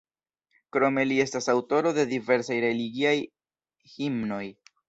[0.77, 3.15] Krome li estas aŭtoro de diversaj religiaj
[3.99, 4.45] himnoj.